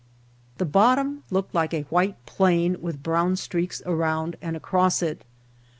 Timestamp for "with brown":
2.81-3.35